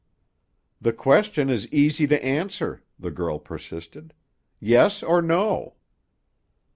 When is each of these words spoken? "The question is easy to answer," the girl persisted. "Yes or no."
"The 0.81 0.93
question 0.93 1.51
is 1.51 1.67
easy 1.71 2.07
to 2.07 2.25
answer," 2.25 2.81
the 2.97 3.11
girl 3.11 3.37
persisted. 3.37 4.15
"Yes 4.59 5.03
or 5.03 5.21
no." 5.21 5.75